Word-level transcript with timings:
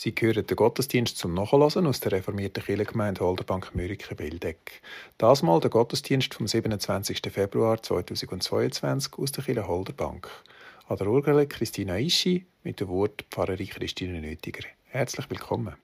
Sie 0.00 0.14
hören 0.16 0.46
den 0.46 0.54
Gottesdienst 0.54 1.18
zum 1.18 1.34
Nachhören 1.34 1.88
aus 1.88 1.98
der 1.98 2.12
reformierten 2.12 2.62
Kirchengemeinde 2.62 3.20
Holderbank 3.20 3.74
Mürike-Wildeck. 3.74 4.80
Das 5.18 5.42
mal 5.42 5.58
der 5.58 5.70
Gottesdienst 5.70 6.34
vom 6.34 6.46
27. 6.46 7.20
Februar 7.32 7.82
2022 7.82 9.14
aus 9.18 9.32
der 9.32 9.42
Kirche 9.42 9.66
Holderbank. 9.66 10.30
An 10.86 10.98
der 10.98 11.08
Urgele 11.08 11.48
Christina 11.48 11.98
Ischi 11.98 12.46
mit 12.62 12.78
dem 12.78 12.86
Wort 12.86 13.24
Pfarrerin 13.28 13.66
Christine 13.66 14.20
Nötiger. 14.20 14.68
Herzlich 14.84 15.28
willkommen. 15.30 15.74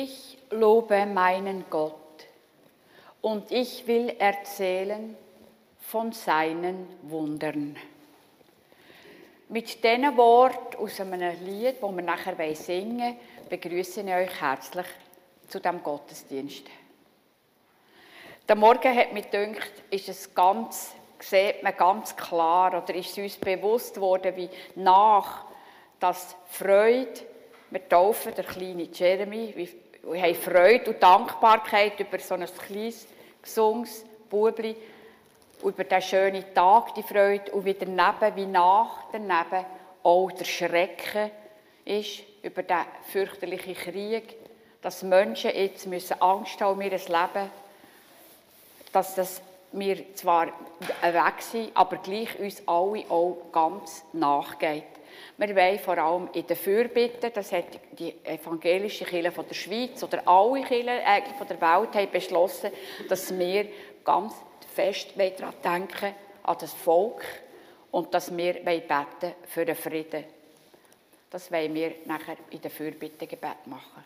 Ich 0.00 0.38
lobe 0.50 1.06
meinen 1.06 1.64
Gott 1.68 2.24
und 3.20 3.50
ich 3.50 3.84
will 3.88 4.10
erzählen 4.16 5.16
von 5.80 6.12
seinen 6.12 6.86
Wundern. 7.02 7.76
Mit 9.48 9.82
diesen 9.82 10.16
Worten 10.16 10.76
aus 10.76 11.00
einem 11.00 11.44
Lied, 11.44 11.82
das 11.82 11.96
wir 11.96 12.02
nachher 12.02 12.54
singen 12.54 13.16
begrüße 13.48 14.02
ich 14.02 14.14
euch 14.14 14.40
herzlich 14.40 14.86
zu 15.48 15.58
dem 15.58 15.82
Gottesdienst. 15.82 16.66
Der 18.48 18.54
Morgen 18.54 18.96
hat 18.96 19.12
mir 19.12 19.22
gedacht, 19.22 19.72
ist 19.90 20.08
es 20.08 20.32
ganz, 20.32 20.92
sieht 21.18 21.60
man 21.64 21.76
ganz 21.76 22.14
klar 22.14 22.84
oder 22.84 22.94
ist 22.94 23.18
uns 23.18 23.36
bewusst 23.36 24.00
worden, 24.00 24.36
wie 24.36 24.48
nach 24.76 25.44
das 25.98 26.36
Freude 26.46 27.20
wir 27.70 27.88
taufen 27.88 28.34
den 28.34 28.46
kleinen 28.46 28.92
Jeremy. 28.92 29.54
Wir 30.10 30.22
haben 30.22 30.34
Freude 30.36 30.90
und 30.90 31.02
Dankbarkeit 31.02 32.00
über 32.00 32.18
so 32.18 32.34
ein 32.34 32.46
kleines, 32.66 33.06
gesunges 33.42 34.06
Bubli, 34.30 34.74
über 35.62 35.84
diesen 35.84 36.00
schönen 36.02 36.54
Tag, 36.54 36.94
die 36.94 37.02
Freude, 37.02 37.52
und 37.52 37.66
wie 37.66 37.74
daneben, 37.74 38.36
wie 38.36 38.46
nach 38.46 39.04
daneben 39.12 39.66
auch 40.02 40.32
der 40.32 40.46
Schrecken 40.46 41.30
ist 41.84 42.22
über 42.42 42.62
den 42.62 42.86
fürchterlichen 43.12 43.74
Krieg, 43.74 44.36
dass 44.80 45.02
Menschen 45.02 45.50
jetzt 45.54 45.86
müssen 45.86 46.18
Angst 46.22 46.58
haben 46.62 46.78
um 46.78 46.80
ihr 46.80 46.90
Leben, 46.90 47.50
dass 48.92 49.14
das 49.14 49.42
wir 49.72 50.14
zwar 50.14 50.46
weg 50.46 51.34
sind, 51.40 51.70
aber 51.74 51.96
gleich 51.98 52.38
uns 52.38 52.62
alle 52.66 53.04
auch 53.10 53.36
ganz 53.52 54.04
nachgeht. 54.14 54.84
Wir 55.36 55.54
wollen 55.54 55.78
vor 55.78 55.98
allem 55.98 56.28
in 56.32 56.46
der 56.46 56.56
Fürbitte, 56.56 57.30
das 57.30 57.52
hat 57.52 57.66
die 57.98 58.14
evangelische 58.24 59.04
Kirche 59.04 59.30
von 59.30 59.46
der 59.46 59.54
Schweiz 59.54 60.02
oder 60.02 60.26
alle 60.26 60.62
Kirchen 60.62 60.88
eigentlich 60.88 61.36
von 61.36 61.46
der 61.46 61.60
Welt 61.60 61.94
haben 61.94 62.10
beschlossen, 62.10 62.70
dass 63.08 63.36
wir 63.36 63.68
ganz 64.04 64.34
fest 64.74 65.12
daran 65.16 65.54
denken, 65.62 66.14
an 66.42 66.56
das 66.60 66.72
Volk 66.72 67.24
und 67.90 68.12
dass 68.14 68.34
wir 68.36 68.54
beten 68.54 69.34
für 69.46 69.64
den 69.64 69.76
Frieden. 69.76 70.24
Das 71.30 71.52
wollen 71.52 71.74
wir 71.74 71.92
nachher 72.06 72.36
in 72.50 72.60
der 72.60 72.70
Fürbittegebet 72.70 73.66
machen. 73.66 74.04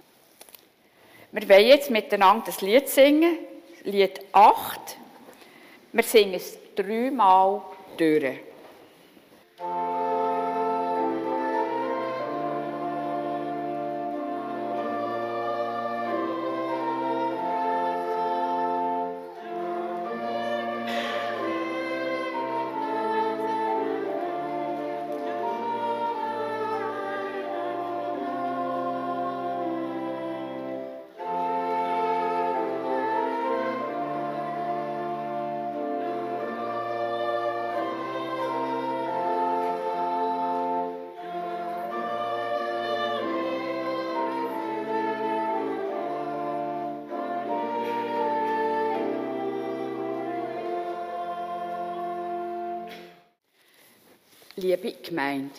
Wir 1.31 1.49
wollen 1.49 1.67
jetzt 1.67 1.91
miteinander 1.91 2.45
das 2.47 2.61
Lied 2.61 2.89
singen, 2.89 3.39
Lied 3.85 4.21
8. 4.33 4.97
Wir 5.93 6.03
singen 6.03 6.35
es 6.35 6.59
dreimal 6.75 7.63
durch. 7.97 8.52
Liebe 54.63 54.93
Gemeinde. 54.93 55.59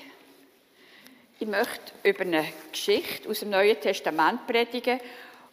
Ich 1.39 1.47
möchte 1.47 1.91
über 2.03 2.21
eine 2.21 2.45
Geschichte 2.71 3.29
aus 3.29 3.41
dem 3.41 3.50
Neuen 3.50 3.79
Testament 3.79 4.47
predigen, 4.47 5.01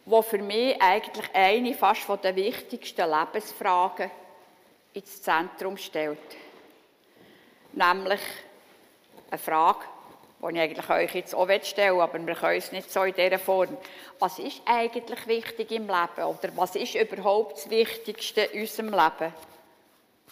die 0.05 0.23
für 0.23 0.37
mich 0.37 0.81
eigentlich 0.81 1.29
eine 1.33 1.73
fast 1.73 2.01
von 2.01 2.21
der 2.21 2.35
wichtigsten 2.35 3.09
Lebensfragen 3.09 4.09
ins 4.93 5.21
Zentrum 5.21 5.75
stellt. 5.75 6.17
Nämlich 7.73 8.21
eine 9.29 9.37
Frage, 9.37 9.85
die 10.41 10.55
ich 10.55 10.59
eigentlich 10.59 10.89
euch 10.89 11.15
jetzt 11.15 11.35
auch 11.35 11.47
stellen 11.61 11.95
will, 11.95 12.01
aber 12.01 12.25
wir 12.25 12.35
können 12.35 12.57
es 12.57 12.71
nicht 12.71 12.89
so 12.89 13.03
in 13.03 13.13
dieser 13.13 13.39
Form. 13.39 13.77
Was 14.19 14.39
ist 14.39 14.61
eigentlich 14.65 15.27
wichtig 15.27 15.71
im 15.71 15.87
Leben? 15.87 16.23
Oder 16.23 16.55
was 16.55 16.75
ist 16.75 16.95
überhaupt 16.95 17.57
das 17.57 17.69
Wichtigste 17.69 18.41
in 18.41 18.61
unserem 18.61 18.91
Leben? 18.91 19.33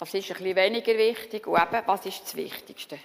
Was 0.00 0.14
ist 0.14 0.30
ein 0.30 0.38
bisschen 0.38 0.56
weniger 0.56 0.96
wichtig? 0.96 1.46
Und 1.46 1.60
eben, 1.60 1.82
was 1.84 2.06
ist 2.06 2.22
das 2.22 2.34
Wichtigste? 2.34 2.98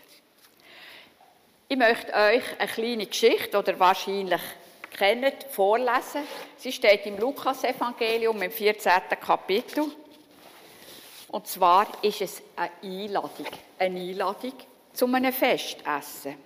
Ich 1.67 1.75
möchte 1.75 2.13
euch 2.13 2.43
eine 2.57 2.71
kleine 2.71 3.05
Geschichte, 3.05 3.57
oder 3.57 3.77
wahrscheinlich 3.77 4.41
kennt, 4.95 5.43
vorlesen. 5.49 6.21
Sie 6.55 6.71
steht 6.71 7.05
im 7.05 7.17
Lukas-Evangelium 7.17 8.41
im 8.41 8.49
14. 8.51 8.91
Kapitel. 9.19 9.91
Und 11.27 11.47
zwar 11.47 11.85
ist 12.01 12.21
es 12.21 12.41
eine 12.55 12.71
Einladung. 12.81 13.47
Eine 13.77 13.99
Einladung 13.99 14.53
zu 14.93 15.05
einem 15.05 15.33
Festessen. 15.33 16.37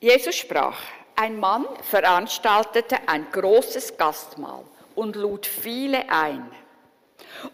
Jesus 0.00 0.34
sprach, 0.34 0.80
ein 1.14 1.38
Mann 1.38 1.64
veranstaltete 1.82 2.96
ein 3.06 3.30
großes 3.30 3.96
Gastmahl 3.96 4.64
und 4.96 5.14
lud 5.14 5.46
viele 5.46 6.10
ein. 6.10 6.50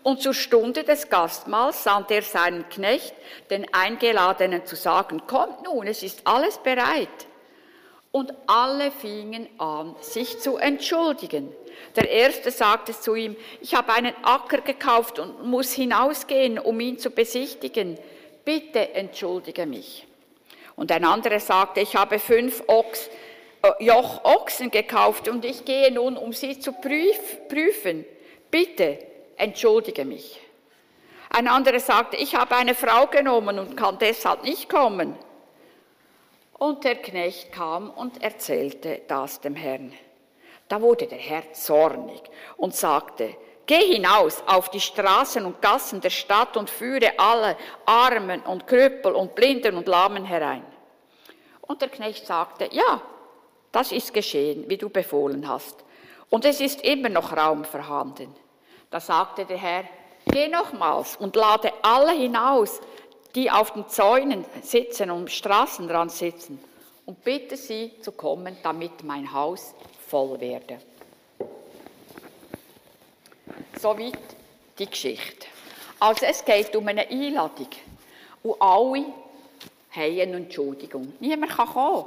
Und 0.02 0.22
zur 0.22 0.34
Stunde 0.34 0.84
des 0.84 1.08
Gastmahls 1.08 1.84
sandte 1.84 2.14
er 2.14 2.22
seinen 2.22 2.68
Knecht, 2.68 3.14
den 3.50 3.66
Eingeladenen, 3.72 4.66
zu 4.66 4.76
sagen, 4.76 5.22
kommt 5.26 5.64
nun, 5.64 5.86
es 5.86 6.02
ist 6.02 6.22
alles 6.24 6.58
bereit. 6.58 7.08
Und 8.10 8.32
alle 8.46 8.90
fingen 8.92 9.48
an, 9.58 9.96
sich 10.00 10.38
zu 10.40 10.56
entschuldigen. 10.56 11.52
Der 11.96 12.08
erste 12.08 12.50
sagte 12.50 12.98
zu 12.98 13.14
ihm, 13.14 13.36
ich 13.60 13.74
habe 13.74 13.92
einen 13.92 14.14
Acker 14.22 14.60
gekauft 14.60 15.18
und 15.18 15.44
muss 15.44 15.72
hinausgehen, 15.72 16.58
um 16.58 16.78
ihn 16.78 16.98
zu 16.98 17.10
besichtigen. 17.10 17.98
Bitte 18.44 18.94
entschuldige 18.94 19.66
mich. 19.66 20.06
Und 20.76 20.92
ein 20.92 21.04
anderer 21.04 21.40
sagte, 21.40 21.80
ich 21.80 21.96
habe 21.96 22.18
fünf 22.18 22.62
Ochs, 22.68 23.08
äh, 23.62 23.84
Joch 23.84 24.24
Ochsen 24.24 24.70
gekauft 24.70 25.28
und 25.28 25.44
ich 25.44 25.64
gehe 25.64 25.90
nun, 25.92 26.16
um 26.16 26.32
sie 26.32 26.58
zu 26.60 26.72
prüfen. 26.72 28.04
Bitte 28.50 28.98
entschuldige 29.36 30.04
mich. 30.04 30.40
Ein 31.30 31.48
anderer 31.48 31.80
sagte, 31.80 32.16
ich 32.16 32.34
habe 32.34 32.56
eine 32.56 32.74
Frau 32.74 33.06
genommen 33.06 33.58
und 33.58 33.76
kann 33.76 33.98
deshalb 33.98 34.44
nicht 34.44 34.68
kommen. 34.68 35.16
Und 36.52 36.84
der 36.84 36.96
Knecht 36.96 37.52
kam 37.52 37.90
und 37.90 38.22
erzählte 38.22 39.02
das 39.08 39.40
dem 39.40 39.56
Herrn. 39.56 39.92
Da 40.68 40.80
wurde 40.80 41.06
der 41.06 41.18
Herr 41.18 41.52
zornig 41.52 42.22
und 42.56 42.74
sagte, 42.74 43.36
Geh 43.66 43.94
hinaus 43.94 44.42
auf 44.46 44.68
die 44.68 44.80
Straßen 44.80 45.44
und 45.44 45.62
Gassen 45.62 46.00
der 46.00 46.10
Stadt 46.10 46.56
und 46.56 46.68
führe 46.68 47.18
alle 47.18 47.56
Armen 47.86 48.42
und 48.42 48.66
Krüppel 48.66 49.12
und 49.12 49.34
Blinden 49.34 49.76
und 49.76 49.88
Lahmen 49.88 50.24
herein. 50.24 50.64
Und 51.62 51.80
der 51.80 51.88
Knecht 51.88 52.26
sagte, 52.26 52.68
ja, 52.72 53.00
das 53.72 53.90
ist 53.90 54.12
geschehen, 54.12 54.68
wie 54.68 54.76
du 54.76 54.90
befohlen 54.90 55.48
hast. 55.48 55.82
Und 56.28 56.44
es 56.44 56.60
ist 56.60 56.82
immer 56.82 57.08
noch 57.08 57.34
Raum 57.34 57.64
vorhanden. 57.64 58.34
Da 58.94 59.00
sagte 59.00 59.44
der 59.44 59.56
Herr, 59.56 59.84
geh 60.24 60.46
nochmals 60.46 61.16
und 61.16 61.34
lade 61.34 61.72
alle 61.82 62.12
hinaus, 62.12 62.80
die 63.34 63.50
auf 63.50 63.72
den 63.72 63.88
Zäunen 63.88 64.44
sitzen 64.62 65.10
und 65.10 65.22
am 65.22 65.26
Straßenrand 65.26 66.12
sitzen, 66.12 66.60
und 67.04 67.24
bitte 67.24 67.56
sie 67.56 67.90
zu 68.02 68.12
kommen, 68.12 68.56
damit 68.62 69.02
mein 69.02 69.32
Haus 69.32 69.74
voll 70.06 70.38
werde. 70.38 70.78
Soweit 73.80 74.16
die 74.78 74.86
Geschichte. 74.86 75.48
Also 75.98 76.26
es 76.26 76.44
geht 76.44 76.76
um 76.76 76.86
eine 76.86 77.08
Einladung. 77.08 77.70
Und 78.44 78.62
alle 78.62 79.06
haben 79.90 80.20
eine 80.20 80.36
Entschuldigung. 80.36 81.14
Niemand 81.18 81.50
kann 81.50 81.66
kommen. 81.66 82.04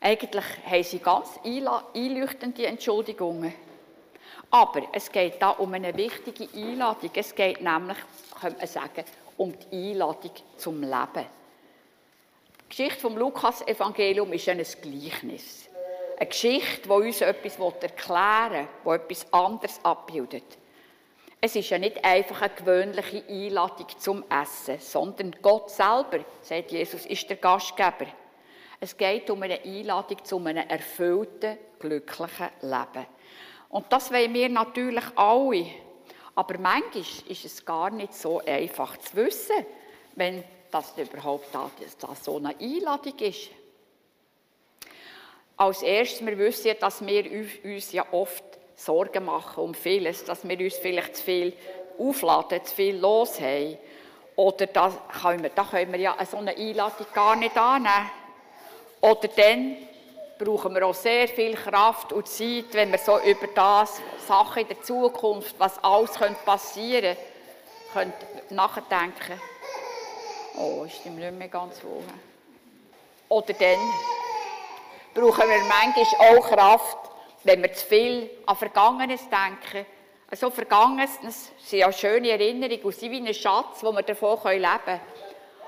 Eigentlich 0.00 0.44
haben 0.68 0.82
sie 0.82 0.98
ganz 0.98 1.28
einleuchtende 1.44 2.66
Entschuldigungen. 2.66 3.54
Aber 4.50 4.82
es 4.92 5.10
geht 5.10 5.40
da 5.40 5.50
um 5.50 5.72
eine 5.74 5.96
wichtige 5.96 6.48
Einladung. 6.54 7.10
Es 7.14 7.34
geht 7.34 7.60
nämlich, 7.60 7.98
könnte 8.40 8.58
man 8.58 8.66
sagen, 8.66 9.04
um 9.36 9.54
die 9.58 9.90
Einladung 9.90 10.32
zum 10.56 10.80
Leben. 10.80 11.26
Die 12.64 12.68
Geschichte 12.68 13.00
vom 13.00 13.16
Lukas-Evangelium 13.16 14.32
ist 14.32 14.48
ein 14.48 14.58
Gleichnis. 14.58 15.68
Eine 16.18 16.28
Geschichte, 16.28 16.82
die 16.82 16.90
uns 16.90 17.20
etwas 17.20 17.58
erklären 17.80 18.68
will, 18.84 18.98
die 18.98 19.14
etwas 19.14 19.32
anderes 19.32 19.80
abbildet. 19.82 20.58
Es 21.40 21.56
ist 21.56 21.70
ja 21.70 21.78
nicht 21.78 22.04
einfach 22.04 22.42
eine 22.42 22.54
gewöhnliche 22.54 23.24
Einladung 23.26 23.86
zum 23.98 24.24
Essen, 24.28 24.78
sondern 24.78 25.34
Gott 25.40 25.70
selber, 25.70 26.22
sagt 26.42 26.70
Jesus, 26.70 27.06
ist 27.06 27.30
der 27.30 27.38
Gastgeber. 27.38 28.06
Es 28.78 28.96
geht 28.96 29.30
um 29.30 29.42
eine 29.42 29.62
Einladung 29.62 30.22
zu 30.22 30.38
einem 30.38 30.68
erfüllten, 30.68 31.56
glücklichen 31.78 32.48
Leben. 32.60 33.06
Und 33.70 33.86
das 33.90 34.12
wollen 34.12 34.34
wir 34.34 34.48
natürlich 34.48 35.04
alle. 35.16 35.66
Aber 36.34 36.58
manchmal 36.58 37.04
ist 37.28 37.44
es 37.44 37.64
gar 37.64 37.90
nicht 37.90 38.14
so 38.14 38.40
einfach 38.44 38.96
zu 38.98 39.16
wissen, 39.16 39.66
wenn 40.16 40.44
das 40.70 40.92
überhaupt 40.96 41.46
da, 41.52 41.70
das 42.00 42.24
so 42.24 42.36
eine 42.36 42.54
Einladung 42.58 43.18
ist. 43.18 43.50
Als 45.56 45.82
erstes, 45.82 46.24
wir 46.24 46.38
wissen 46.38 46.68
ja, 46.68 46.74
dass 46.74 47.04
wir 47.04 47.24
uns 47.64 47.92
ja 47.92 48.04
oft 48.12 48.44
Sorgen 48.74 49.26
machen 49.26 49.62
um 49.62 49.74
vieles, 49.74 50.24
dass 50.24 50.48
wir 50.48 50.58
uns 50.58 50.76
vielleicht 50.76 51.16
zu 51.16 51.24
viel 51.24 51.52
aufladen, 51.98 52.64
zu 52.64 52.74
viel 52.74 52.96
los 52.96 53.38
haben. 53.40 53.76
Oder 54.36 54.66
da 54.66 54.90
können 55.20 55.42
wir, 55.42 55.50
da 55.50 55.64
können 55.64 55.92
wir 55.92 56.00
ja 56.00 56.16
so 56.24 56.38
eine 56.38 56.56
Einladung 56.56 57.06
gar 57.12 57.36
nicht 57.36 57.56
annehmen. 57.58 58.10
Oder 59.02 59.28
dann 59.36 59.76
brauchen 60.40 60.74
wir 60.74 60.86
auch 60.86 60.94
sehr 60.94 61.28
viel 61.28 61.54
Kraft 61.54 62.14
und 62.14 62.26
Zeit, 62.26 62.72
wenn 62.72 62.90
wir 62.90 62.98
so 62.98 63.18
über 63.20 63.46
das, 63.54 64.00
Sachen 64.26 64.62
in 64.62 64.68
der 64.68 64.82
Zukunft, 64.82 65.54
was 65.58 65.82
alles 65.84 66.12
passieren 66.46 67.16
könnte, 67.92 68.26
nachdenken. 68.48 69.38
Oh, 70.56 70.84
ist 70.84 71.04
ihm 71.04 71.16
nicht 71.16 71.32
mehr 71.32 71.48
ganz 71.48 71.84
wohl. 71.84 72.02
Oder 73.28 73.52
dann 73.52 73.78
brauchen 75.14 75.48
wir 75.48 75.58
manchmal 75.68 76.38
auch 76.38 76.48
Kraft, 76.48 76.98
wenn 77.44 77.62
wir 77.62 77.72
zu 77.74 77.86
viel 77.86 78.30
an 78.46 78.56
Vergangenes 78.56 79.22
denken. 79.28 79.86
Also 80.30 80.50
Vergangenes 80.50 81.18
sind 81.58 81.80
ja 81.80 81.92
schöne 81.92 82.30
Erinnerungen 82.30 82.82
und 82.82 82.94
sind 82.94 83.10
wie 83.10 83.18
ein 83.18 83.34
Schatz, 83.34 83.82
wo 83.82 83.92
wir 83.92 84.02
davon 84.02 84.38
leben 84.52 84.68
können. 84.84 85.00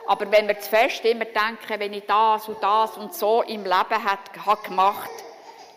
Aber 0.06 0.30
wenn 0.30 0.48
wir 0.48 0.58
zu 0.58 0.68
fest 0.68 1.04
immer 1.04 1.24
denken, 1.24 1.78
wenn 1.78 1.92
ich 1.92 2.04
das 2.06 2.48
und 2.48 2.62
das 2.62 2.96
und 2.96 3.14
so 3.14 3.42
im 3.42 3.64
Leben 3.64 4.04
habe 4.04 4.62
gemacht, 4.62 5.10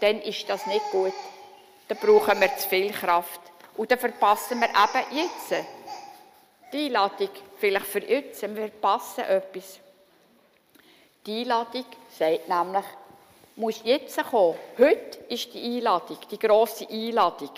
dann 0.01 0.21
ist 0.21 0.49
das 0.49 0.65
nicht 0.67 0.89
gut. 0.91 1.13
Dann 1.87 1.97
brauchen 1.97 2.41
wir 2.41 2.55
zu 2.57 2.67
viel 2.67 2.91
Kraft. 2.91 3.39
Und 3.77 3.91
dann 3.91 3.99
verpassen 3.99 4.59
wir 4.59 4.69
eben 4.69 5.17
jetzt 5.17 5.65
die 6.73 6.85
Einladung, 6.87 7.29
vielleicht 7.57 7.85
für 7.85 7.99
jetzt, 7.99 8.41
wir 8.41 8.69
verpassen 8.69 9.23
etwas. 9.25 9.79
Die 11.25 11.41
Einladung 11.41 11.85
sagt 12.17 12.47
nämlich, 12.49 12.85
musst 13.55 13.85
jetzt 13.85 14.21
kommen. 14.29 14.57
Heute 14.77 15.19
ist 15.29 15.53
die 15.53 15.77
Einladung, 15.77 16.17
die 16.29 16.39
grosse 16.39 16.87
Einladung, 16.89 17.51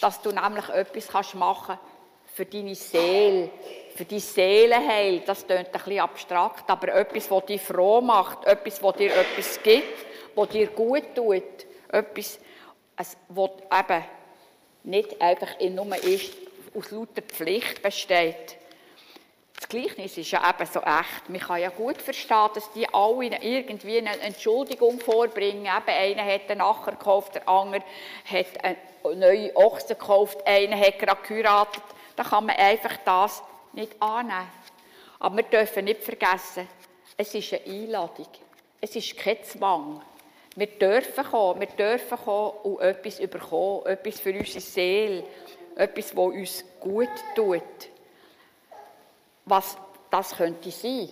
dass 0.00 0.20
du 0.20 0.32
nämlich 0.32 0.68
etwas 0.68 1.34
machen 1.34 1.78
kannst 1.78 1.89
für 2.34 2.44
deine 2.44 2.74
Seele, 2.74 3.50
für 3.94 4.04
die 4.04 4.20
Seelenheil. 4.20 5.20
Das 5.20 5.46
klingt 5.46 5.66
ein 5.66 5.72
bisschen 5.72 6.00
abstrakt, 6.00 6.68
aber 6.70 6.94
etwas, 6.94 7.28
das 7.28 7.46
dich 7.46 7.60
froh 7.60 8.00
macht, 8.00 8.44
etwas, 8.46 8.80
das 8.80 8.96
dir 8.96 9.14
etwas 9.14 9.62
gibt, 9.62 10.06
das 10.36 10.48
dir 10.48 10.66
gut 10.68 11.14
tut, 11.14 11.42
etwas, 11.88 12.38
was 13.28 13.50
eben 13.78 14.04
nicht 14.84 15.20
einfach 15.20 15.58
nur 15.60 15.96
ist, 16.04 16.34
aus 16.74 16.90
lauter 16.90 17.22
Pflicht 17.22 17.82
besteht. 17.82 18.56
Das 19.58 19.68
Gleichnis 19.68 20.16
ist 20.16 20.30
ja 20.30 20.48
eben 20.48 20.66
so 20.66 20.80
echt. 20.80 21.28
Man 21.28 21.38
kann 21.38 21.60
ja 21.60 21.68
gut 21.68 22.00
verstehen, 22.00 22.48
dass 22.54 22.72
die 22.72 22.88
alle 22.94 23.36
irgendwie 23.42 23.98
eine 23.98 24.18
Entschuldigung 24.20 24.98
vorbringen. 24.98 25.66
Eben, 25.66 25.88
einer 25.88 26.24
hat 26.24 26.50
einen 26.50 26.62
Acher 26.62 26.92
gekauft, 26.92 27.34
der 27.34 27.46
andere 27.46 27.82
hat 28.24 28.64
eine 28.64 28.76
neue 29.16 29.54
Ochsen 29.54 29.98
gekauft, 29.98 30.38
einer 30.46 30.80
hat 30.80 30.98
gerade 30.98 31.20
geheiratet. 31.28 31.82
Da 32.20 32.24
kann 32.24 32.44
man 32.44 32.56
einfach 32.56 32.98
das 33.02 33.42
nicht 33.72 33.94
annehmen. 33.98 34.46
Aber 35.20 35.38
wir 35.38 35.42
dürfen 35.44 35.86
nicht 35.86 36.02
vergessen, 36.02 36.68
es 37.16 37.34
ist 37.34 37.54
eine 37.54 37.64
Einladung. 37.64 38.26
Es 38.78 38.94
ist 38.94 39.16
kein 39.16 39.42
Zwang. 39.42 40.02
Wir 40.54 40.66
dürfen 40.66 41.24
kommen, 41.24 41.60
wir 41.60 41.68
dürfen 41.68 42.18
kommen 42.18 42.58
und 42.64 42.80
etwas 42.82 43.20
überkommen, 43.20 43.86
etwas 43.86 44.20
für 44.20 44.34
unsere 44.34 44.60
Seele, 44.60 45.24
etwas, 45.76 46.14
was 46.14 46.26
uns 46.26 46.64
gut 46.78 47.08
tut 47.34 47.62
was 49.46 49.78
das 50.10 50.36
könnte 50.36 50.70
sein. 50.70 51.08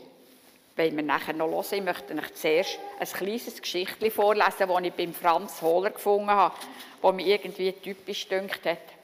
Wenn 0.77 0.95
wir 0.95 1.03
nachher 1.03 1.33
noch 1.33 1.49
hören, 1.49 1.65
ich 1.71 1.83
möchte 1.83 2.15
euch 2.15 2.35
zuerst 2.35 2.79
ein 3.01 3.09
kleines 3.09 3.63
Geschichtchen 3.63 4.11
vorlesen, 4.11 4.69
das 4.69 4.83
ich 4.83 4.93
beim 4.93 5.15
Franz 5.15 5.63
Hohler 5.63 5.91
gefunden 5.91 6.31
habe, 6.31 6.55
das 7.01 7.15
mir 7.15 7.27
irgendwie 7.27 7.73
typisch 7.73 8.29
dünkt 8.29 8.67
hat. 8.67 8.98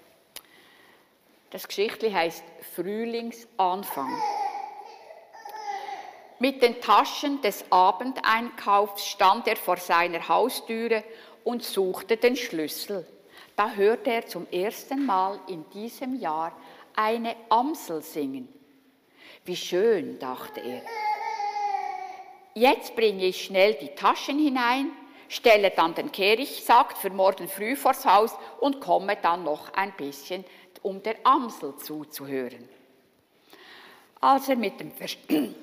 Das 1.55 1.69
Geschichtchen 1.69 2.13
heißt 2.13 2.43
Frühlingsanfang. 2.75 4.13
Mit 6.41 6.61
den 6.61 6.81
Taschen 6.81 7.43
des 7.43 7.65
Abendeinkaufs 7.71 9.07
stand 9.07 9.47
er 9.47 9.55
vor 9.55 9.77
seiner 9.77 10.27
Haustüre 10.29 11.05
und 11.45 11.63
suchte 11.63 12.17
den 12.17 12.35
Schlüssel. 12.35 13.07
Da 13.55 13.71
hörte 13.71 14.11
er 14.11 14.27
zum 14.27 14.49
ersten 14.51 15.07
Mal 15.07 15.39
in 15.47 15.65
diesem 15.71 16.19
Jahr 16.19 16.59
eine 16.97 17.37
Amsel 17.51 18.03
singen. 18.03 18.49
Wie 19.45 19.55
schön, 19.55 20.19
dachte 20.19 20.59
er. 20.59 20.83
Jetzt 22.55 22.97
bringe 22.97 23.27
ich 23.27 23.45
schnell 23.45 23.75
die 23.75 23.95
Taschen 23.95 24.41
hinein, 24.41 24.91
stelle 25.29 25.71
dann 25.71 25.95
den 25.95 26.11
Kehrichtsack 26.11 26.97
für 26.97 27.11
morgen 27.11 27.47
früh 27.47 27.77
vors 27.77 28.05
Haus 28.05 28.33
und 28.59 28.81
komme 28.81 29.17
dann 29.23 29.45
noch 29.45 29.73
ein 29.75 29.93
bisschen, 29.97 30.45
um 30.83 31.03
der 31.03 31.17
Amsel 31.25 31.77
zuzuhören. 31.77 32.69
Als 34.21 34.49
er 34.49 34.57
mit 34.57 34.81
dem 34.81 34.93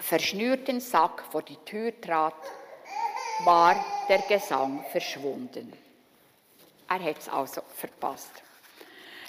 verschnürten 0.00 0.80
Sack 0.80 1.24
vor 1.30 1.42
die 1.42 1.56
Tür 1.64 2.00
trat, 2.00 2.34
war 3.44 3.84
der 4.08 4.20
Gesang 4.20 4.84
verschwunden. 4.90 5.72
Er 6.88 7.02
hat 7.02 7.18
es 7.18 7.28
also 7.28 7.62
verpasst. 7.74 8.42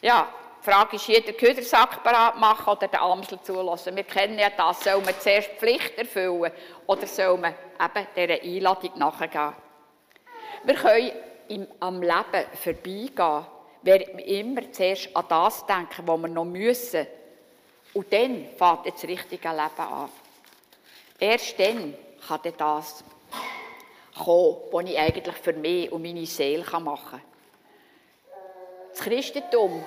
Ja, 0.02 0.28
die 0.60 0.70
Frage 0.70 0.96
ist, 0.96 1.08
jeder 1.08 1.34
Ködersack 1.34 2.04
parat 2.04 2.38
machen 2.38 2.70
oder 2.70 2.88
den 2.88 3.00
Amsel 3.00 3.42
zulassen. 3.42 3.96
Wir 3.96 4.04
kennen 4.04 4.38
ja 4.38 4.50
das. 4.50 4.84
Soll 4.84 5.02
man 5.02 5.14
zuerst 5.20 5.52
die 5.54 5.58
Pflicht 5.58 5.98
erfüllen 5.98 6.52
oder 6.88 7.08
soll 7.08 7.38
man 7.38 7.54
eben 7.54 8.08
dieser 8.16 8.44
Einladung 8.44 8.92
nachgehen? 8.98 9.54
Wir 10.64 10.76
können 10.76 11.12
im, 11.50 11.68
am 11.80 12.02
Leben 12.02 12.46
vorbeigehen, 12.54 13.46
wenn 13.84 14.18
wir 14.18 14.26
immer 14.26 14.72
zuerst 14.72 15.16
an 15.16 15.26
das 15.28 15.66
denken, 15.66 16.08
was 16.08 16.22
wir 16.22 16.28
noch 16.28 16.46
müssen. 16.46 17.06
Und 17.94 18.12
dann 18.12 18.48
fängt 18.58 18.96
das 18.96 19.04
richtige 19.04 19.50
Leben 19.50 19.78
an. 19.78 20.10
Erst 21.20 21.60
dann 21.60 21.94
kann 22.28 22.40
das 22.58 23.04
kommen, 24.18 24.58
was 24.72 24.86
ich 24.86 24.98
eigentlich 24.98 25.36
für 25.36 25.54
mich 25.54 25.92
und 25.92 26.02
meine 26.02 26.26
Seele 26.26 26.66
machen 26.80 27.10
kann. 27.12 27.22
Das 28.92 29.02
Christentum 29.02 29.84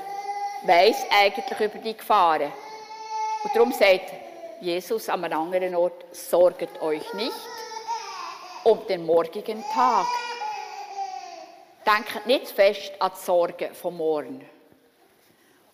weiss 0.65 1.05
eigentlich 1.11 1.61
über 1.61 1.79
die 1.79 1.97
Gefahren. 1.97 2.53
Und 3.45 3.55
darum 3.55 3.73
sagt 3.73 4.13
Jesus 4.61 5.09
an 5.09 5.25
einem 5.25 5.41
anderen 5.41 5.75
Ort, 5.75 6.05
sorget 6.13 6.81
euch 6.81 7.13
nicht 7.15 7.33
um 8.65 8.85
den 8.87 9.07
morgigen 9.07 9.63
Tag. 9.73 10.07
Denkt 11.87 12.27
nicht 12.27 12.49
fest 12.49 12.93
an 12.99 13.13
die 13.15 13.25
Sorgen 13.25 13.73
vom 13.75 13.97
Morgen. 13.99 14.45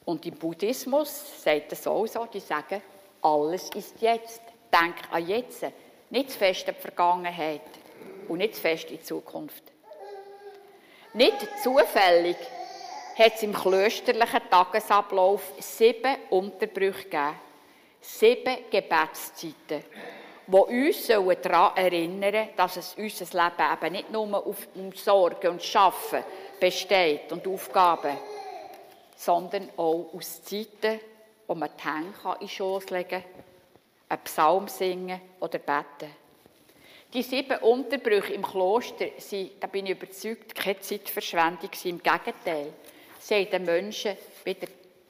Und 0.04 0.26
im 0.26 0.35
Buddhismus 0.35 1.42
sagt 1.42 1.73
es 1.73 1.87
auch 1.87 2.07
so, 2.07 2.26
die 2.26 2.40
sagen, 2.40 2.83
alles 3.23 3.71
ist 3.71 4.00
jetzt. 4.00 4.42
Denk 4.71 4.97
an 5.11 5.26
jetzt, 5.26 5.64
nicht 6.11 6.31
zu 6.31 6.38
fest 6.38 6.69
an 6.69 6.75
die 6.76 6.83
Vergangenheit 6.83 7.62
und 8.28 8.38
nicht 8.38 8.57
zu 8.57 8.61
fest 8.61 8.90
in 8.90 8.99
die 8.99 9.02
Zukunft. 9.02 9.62
Nicht 11.14 11.47
zufällig 11.62 12.37
hat 13.19 13.35
es 13.35 13.42
im 13.42 13.54
klösterlichen 13.54 14.50
Tagesablauf 14.50 15.52
sieben 15.59 16.16
Unterbrüche 16.31 17.04
gegeben. 17.04 17.38
Sieben 18.00 18.57
Gebetszeiten, 18.71 19.85
die 20.46 20.56
uns 20.56 21.06
daran 21.42 21.76
erinnern 21.76 22.32
sollen, 22.32 22.49
dass 22.56 22.76
es 22.76 22.94
unser 22.94 23.25
Leben 23.25 23.72
eben 23.72 23.92
nicht 23.92 24.11
nur 24.11 24.46
auf 24.46 24.68
Sorgen 24.94 25.50
und 25.52 25.62
Schaffen 25.62 26.25
besteht 26.58 27.30
und 27.32 27.46
Aufgaben, 27.46 28.16
sondern 29.16 29.68
auch 29.76 30.11
aus 30.14 30.42
Zeiten, 30.42 31.00
wo 31.46 31.54
man 31.54 31.70
die 31.78 31.84
Hände 31.84 32.16
in 32.34 32.38
den 32.40 32.49
Schoß 32.49 32.90
legen 32.90 33.08
kann, 33.11 33.25
einen 34.08 34.22
Psalm 34.22 34.68
singen 34.68 35.20
oder 35.40 35.58
beten. 35.58 36.11
Die 37.14 37.22
sieben 37.22 37.58
Unterbrüche 37.58 38.32
im 38.32 38.42
Kloster 38.42 39.06
sind, 39.18 39.52
da 39.61 39.66
bin 39.66 39.84
ich 39.84 39.92
überzeugt, 39.92 40.54
keine 40.54 40.80
Zeitverschwendung. 40.80 41.70
Im 41.84 42.02
Gegenteil, 42.02 42.72
Sie 43.18 43.34
haben 43.34 43.50
den 43.50 43.64
Menschen 43.64 44.16
wieder 44.44 44.66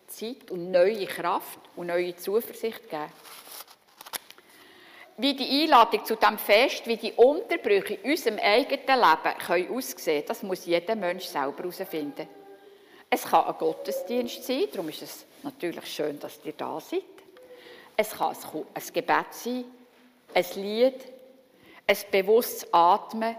Zeit 0.09 0.51
und 0.51 0.71
neue 0.71 1.07
Kraft 1.07 1.61
und 1.77 1.87
neue 1.87 2.17
Zuversicht 2.17 2.83
gegeben. 2.83 3.13
Wie 5.19 5.35
die 5.35 5.63
Einladung 5.63 6.05
zu 6.05 6.17
diesem 6.17 6.39
Fest, 6.39 6.87
wie 6.87 6.97
die 6.97 7.13
Unterbrüche 7.13 7.95
in 7.95 8.13
unserem 8.13 8.39
eigenen 8.39 8.87
Leben 8.87 9.39
können 9.47 9.77
aussehen 9.77 10.25
das 10.27 10.43
muss 10.43 10.65
jeder 10.65 10.97
Mensch 10.97 11.27
selber 11.27 11.59
herausfinden. 11.59 12.27
Es 13.11 13.25
kann 13.25 13.45
ein 13.45 13.55
Gottesdienst 13.59 14.45
sein, 14.45 14.65
darum 14.73 14.89
ist 14.89 15.03
es 15.03 15.27
natürlich 15.43 15.87
schön, 15.87 16.19
dass 16.19 16.41
ihr 16.45 16.55
da 16.55 16.81
seid. 16.81 17.03
Es 17.95 18.11
kann 18.13 18.35
ein 18.73 18.83
Gebet 18.93 19.27
sein, 19.33 19.65
ein 20.33 20.47
Lied, 20.55 21.05
ein 21.87 21.97
bewusstes 22.11 22.73
Atmen, 22.73 23.37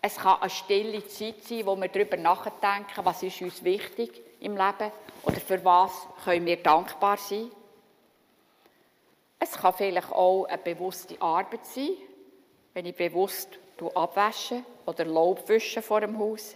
es 0.00 0.16
kann 0.16 0.40
eine 0.40 0.50
stille 0.50 1.04
Zeit 1.08 1.42
sein, 1.42 1.66
wo 1.66 1.74
wir 1.74 1.88
darüber 1.88 2.16
nachdenken, 2.16 3.04
was 3.04 3.24
ist 3.24 3.42
uns 3.42 3.64
wichtig 3.64 4.22
im 4.38 4.52
Leben 4.52 4.92
oder 5.24 5.40
für 5.40 5.64
was 5.64 5.90
können 6.24 6.46
wir 6.46 6.62
dankbar 6.62 7.16
sein. 7.16 7.50
Es 9.38 9.52
kann 9.52 9.74
vielleicht 9.74 10.12
auch 10.12 10.44
eine 10.44 10.58
bewusste 10.58 11.20
Arbeit 11.20 11.64
sein, 11.66 11.90
wenn 12.74 12.86
ich 12.86 12.96
bewusst 12.96 13.48
abwasche 13.94 14.62
oder 14.86 15.04
Laub 15.04 15.48
wische 15.48 15.82
vor 15.82 16.00
dem 16.00 16.18
Haus. 16.18 16.54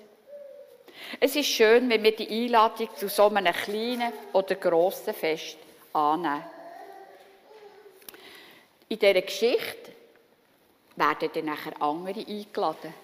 Es 1.18 1.37
ist 1.37 1.49
schön, 1.49 1.88
wenn 1.88 2.02
wir 2.02 2.14
die 2.14 2.28
Einladung 2.28 2.88
zu 2.96 3.08
so 3.08 3.28
einem 3.28 3.52
kleinen 3.52 4.12
oder 4.32 4.54
grossen 4.54 5.14
Fest 5.14 5.58
annehmen. 5.92 6.44
In 8.88 8.99
dieser 8.99 9.22
Geschichte 9.22 9.92
werden 10.96 11.30
dann 11.32 11.44
nachher 11.44 11.80
andere 11.80 12.20
eingeladen. 12.26 12.94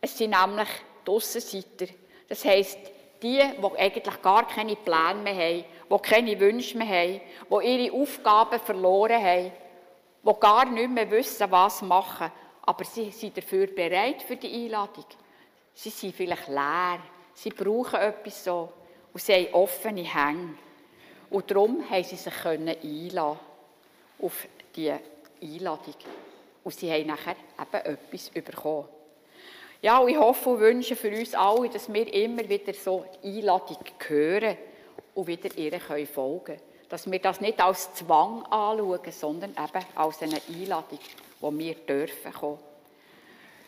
Es 0.00 0.16
sind 0.16 0.30
nämlich 0.30 0.68
die 1.06 1.10
Aussenseiter. 1.10 1.92
Das 2.28 2.44
heisst, 2.44 2.78
die, 3.22 3.38
die 3.38 3.78
eigentlich 3.78 4.22
gar 4.22 4.46
keine 4.46 4.76
Pläne 4.76 5.20
mehr 5.22 5.34
haben, 5.34 5.64
die 5.90 5.98
keine 5.98 6.38
Wünsche 6.38 6.78
mehr 6.78 6.86
haben, 6.86 7.20
die 7.50 7.66
ihre 7.66 7.94
Aufgaben 7.94 8.60
verloren 8.60 9.22
haben, 9.22 9.52
die 10.22 10.40
gar 10.40 10.64
nicht 10.66 10.90
mehr 10.90 11.10
wissen, 11.10 11.50
was 11.50 11.82
machen, 11.82 12.30
aber 12.62 12.84
sie 12.84 13.10
sind 13.10 13.36
dafür 13.36 13.66
bereit 13.66 14.22
für 14.22 14.36
die 14.36 14.64
Einladung. 14.64 15.06
Sie 15.74 15.90
sind 15.90 16.14
vielleicht 16.14 16.48
leer, 16.48 17.00
sie 17.34 17.50
brauchen 17.50 18.00
etwas 18.00 18.44
so 18.44 18.72
und 19.12 19.20
sie 19.20 19.32
haben 19.34 19.54
offene 19.54 20.02
Hänge. 20.02 20.54
Und 21.30 21.50
darum 21.50 21.88
haben 21.88 22.04
sie 22.04 22.16
sich 22.16 22.44
einladen 22.44 23.38
auf 24.20 24.46
diese 24.74 25.00
Einladung. 25.42 25.94
Und 26.62 26.74
sie 26.74 26.92
haben 26.92 27.06
nachher 27.06 27.36
eben 27.58 27.94
etwas 27.94 28.30
bekommen. 28.30 28.86
Ja, 29.82 29.98
und 29.98 30.10
ich 30.10 30.18
hoffe 30.18 30.50
und 30.50 30.60
wünsche 30.60 30.94
für 30.94 31.10
uns 31.10 31.34
alle, 31.34 31.70
dass 31.70 31.90
wir 31.90 32.12
immer 32.12 32.46
wieder 32.46 32.74
so 32.74 33.04
die 33.24 33.38
Einladung 33.38 33.78
hören 34.06 34.58
und 35.20 35.26
wieder 35.26 35.56
ihr 35.56 35.80
folgen 35.80 36.44
können. 36.44 36.60
Dass 36.88 37.10
wir 37.10 37.18
das 37.20 37.40
nicht 37.40 37.60
als 37.60 37.94
Zwang 37.94 38.42
anschauen, 38.46 39.12
sondern 39.12 39.50
eben 39.50 39.86
als 39.94 40.22
eine 40.22 40.40
Einladung, 40.48 40.98
wo 41.40 41.52
wir 41.52 41.74
dürfen 41.74 42.32
kommen. 42.32 42.58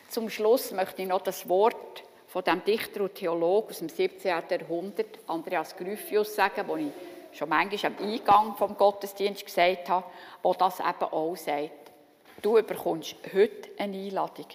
Zum 0.09 0.28
Schluss 0.28 0.73
möchte 0.73 1.02
ich 1.02 1.09
noch 1.09 1.23
das 1.23 1.49
Wort 1.49 2.02
von 2.26 2.42
dem 2.44 2.64
Dichter 2.64 3.02
und 3.02 3.14
Theologen 3.14 3.71
aus 3.71 3.78
dem 3.78 3.88
17. 3.88 4.28
Jahrhundert, 4.28 5.18
Andreas 5.26 5.76
Gryphius, 5.76 6.35
sagen, 6.35 6.66
das 6.66 6.78
ich 6.78 7.38
schon 7.38 7.49
manchmal 7.49 7.92
am 7.92 8.04
Eingang 8.04 8.56
vom 8.56 8.76
Gottesdienst 8.76 9.44
gesagt 9.44 9.88
habe, 9.88 10.06
wo 10.42 10.52
das 10.54 10.80
eben 10.80 11.12
auch 11.12 11.37
sagt. 11.37 11.92
Du 12.42 12.54
bekommst 12.62 13.16
heute 13.32 13.71
eine 13.78 13.97
Einladung. 13.97 14.47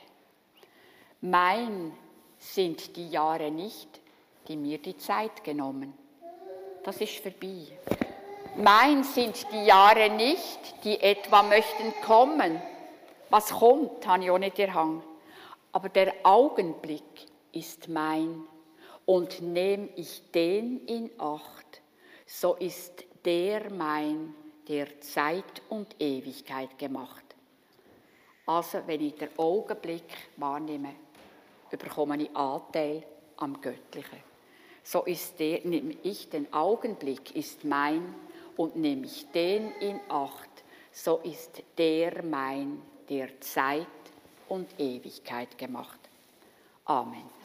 Mein 1.22 1.94
sind 2.38 2.96
die 2.96 3.10
Jahre 3.10 3.50
nicht, 3.50 3.88
die 4.48 4.58
mir 4.58 4.77
die 4.77 4.98
Zeit 4.98 5.44
genommen. 5.44 5.94
Das 6.88 7.01
ist 7.01 7.17
vorbei. 7.17 7.67
Mein 8.56 9.03
sind 9.03 9.46
die 9.51 9.65
Jahre 9.65 10.10
nicht, 10.10 10.86
die 10.86 10.98
etwa 11.01 11.44
möchten 11.44 11.91
kommen. 12.06 12.62
Was 13.29 13.50
kommt, 13.50 14.08
habe 14.08 14.24
ich 14.24 14.32
auch 14.32 14.38
nicht 14.38 14.58
Hang. 14.58 15.03
Aber 15.74 15.89
der 15.89 16.13
Augenblick 16.24 17.03
ist 17.51 17.89
mein. 17.89 18.46
Und 19.06 19.41
nehm 19.41 19.89
ich 19.98 20.32
den 20.32 20.86
in 20.86 21.12
Acht, 21.17 21.82
so 22.25 22.56
ist 22.56 23.03
der 23.25 23.70
mein, 23.70 24.34
der 24.70 25.01
Zeit 25.01 25.62
und 25.67 25.94
Ewigkeit 26.00 26.77
gemacht. 26.77 27.25
Also, 28.46 28.79
wenn 28.86 29.01
ich 29.01 29.15
den 29.15 29.38
Augenblick 29.38 30.08
wahrnehme, 30.38 30.96
bekomme 31.70 32.24
ich 32.24 32.34
Anteil 32.34 33.03
am 33.36 33.60
Göttlichen. 33.60 34.37
So 34.88 35.03
ist 35.03 35.38
der, 35.41 35.60
nehme 35.65 35.96
ich 36.03 36.29
den 36.29 36.53
Augenblick, 36.53 37.36
ist 37.36 37.65
mein, 37.65 38.15
und 38.56 38.77
nehme 38.77 39.06
ich 39.06 39.29
den 39.34 39.74
in 39.82 40.00
Acht, 40.08 40.50
so 40.94 41.17
ist 41.25 41.62
der 41.77 42.24
mein, 42.24 42.82
der 43.10 43.38
Zeit 43.41 43.86
und 44.48 44.67
Ewigkeit 44.79 45.58
gemacht. 45.58 46.00
Amen. 46.86 47.37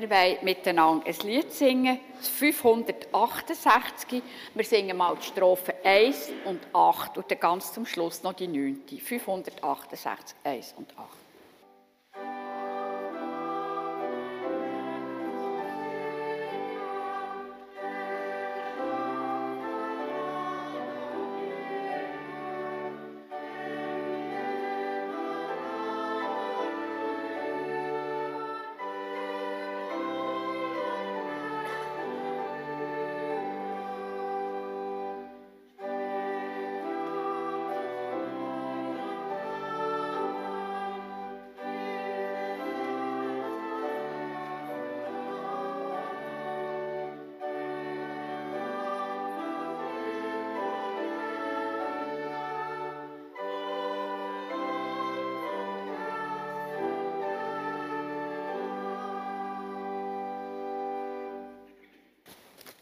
Wir 0.00 0.08
wollen 0.08 0.38
miteinander 0.40 1.06
ein 1.06 1.14
Lied 1.24 1.52
singen, 1.52 2.00
das 2.16 2.28
568. 2.28 4.22
Wir 4.54 4.64
singen 4.64 4.96
mal 4.96 5.14
die 5.14 5.26
Strophen 5.26 5.74
1 5.84 6.32
und 6.46 6.60
8 6.72 7.18
und 7.18 7.30
dann 7.30 7.38
ganz 7.38 7.74
zum 7.74 7.84
Schluss 7.84 8.22
noch 8.22 8.32
die 8.32 8.48
9. 8.48 8.80
568, 8.98 10.38
1 10.42 10.74
und 10.78 10.88
8. 10.96 11.29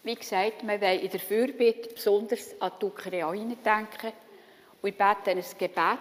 Wie 0.08 0.14
gesagt, 0.14 0.66
wir 0.66 0.80
wollen 0.80 1.00
in 1.00 1.10
der 1.10 1.20
Fürbitte 1.20 1.92
besonders 1.92 2.58
an 2.62 2.72
die 2.80 2.86
Ukraine 2.86 3.56
denken. 3.56 4.10
Und 4.80 4.88
ich 4.88 4.96
bete 4.96 5.32
ein 5.32 5.44
Gebet, 5.58 5.98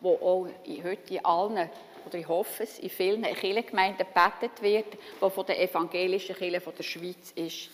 das 0.00 0.22
auch 0.22 0.46
heute 0.84 1.14
in 1.14 1.24
allen, 1.24 1.68
oder 2.06 2.14
ich 2.16 2.28
hoffe 2.28 2.62
es, 2.62 2.78
in 2.78 2.90
vielen 2.90 3.24
Kirchengemeinden 3.24 4.06
gebetet 4.06 4.62
wird, 4.62 4.96
das 5.20 5.32
von 5.32 5.46
der 5.46 5.60
evangelischen 5.60 6.36
Kirche 6.36 6.60
der 6.60 6.82
Schweiz 6.84 7.32
ist. 7.34 7.70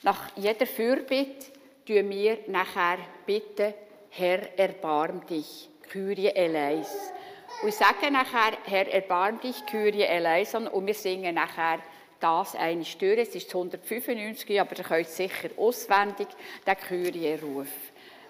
Nach 0.00 0.34
jeder 0.34 0.64
Fürbitte 0.64 1.52
tun 1.86 2.08
wir 2.08 2.38
nachher 2.46 3.00
bitten, 3.26 3.74
Herr, 4.08 4.58
erbarm 4.58 5.26
dich, 5.26 5.68
Kyrie 5.90 6.28
eleis. 6.28 7.12
Und 7.60 7.68
ich 7.68 7.74
sage 7.74 8.10
nachher, 8.10 8.56
Herr, 8.64 8.90
erbarm 8.90 9.42
dich, 9.42 9.66
Kyrie 9.66 10.04
eleison, 10.04 10.68
und 10.68 10.86
wir 10.86 10.94
singen 10.94 11.34
nachher 11.34 11.80
das 12.22 12.54
eine 12.54 12.84
stören. 12.84 13.18
Es 13.18 13.34
ist 13.34 13.48
195, 13.48 14.60
aber 14.60 14.78
ihr 14.78 14.84
könnt 14.84 15.08
sicher 15.08 15.50
auswendig 15.56 16.28
den 16.66 16.76
Kyrie-Ruf. 16.76 17.68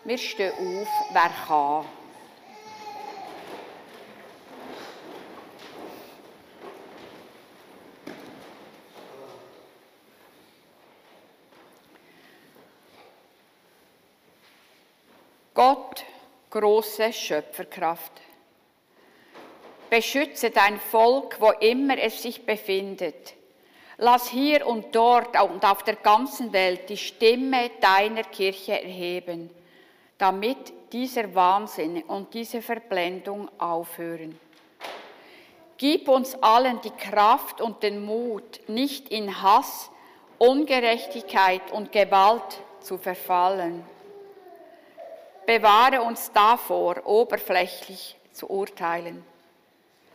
Wir 0.05 0.19
stehen 0.19 0.53
auf, 0.53 0.89
wer 1.13 1.31
kann. 1.47 1.85
Gott, 15.55 16.05
große 16.51 17.13
Schöpferkraft, 17.13 18.13
beschütze 19.91 20.51
dein 20.51 20.81
Volk, 20.81 21.37
wo 21.39 21.51
immer 21.51 21.99
es 21.99 22.23
sich 22.23 22.45
befindet 22.45 23.35
Lass 24.05 24.27
hier 24.27 24.67
und 24.67 24.97
dort 24.97 25.41
und 25.41 25.65
auf 25.65 25.85
der 25.85 25.95
ganzen 25.95 26.53
Welt 26.53 26.89
die 26.89 26.97
Stimme 26.97 27.71
deiner 27.81 28.25
Kirche 28.25 28.83
erheben, 28.83 29.49
damit 30.19 30.93
dieser 30.93 31.33
Wahnsinn 31.37 32.03
und 32.03 32.35
diese 32.35 32.63
Verblendung 32.63 33.49
aufhören. 33.61 34.37
Gib 35.77 36.09
uns 36.09 36.35
allen 36.43 36.81
die 36.81 36.91
Kraft 36.91 37.61
und 37.61 37.85
den 37.85 38.05
Mut, 38.05 38.59
nicht 38.67 39.09
in 39.09 39.41
Hass, 39.41 39.89
Ungerechtigkeit 40.37 41.71
und 41.71 41.93
Gewalt 41.93 42.61
zu 42.81 42.99
verfallen. 42.99 43.85
Bewahre 45.47 46.03
uns 46.03 46.33
davor, 46.33 47.07
oberflächlich 47.07 48.17
zu 48.33 48.51
urteilen. 48.51 49.25